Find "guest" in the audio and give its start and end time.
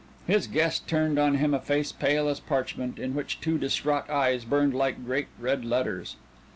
0.47-0.87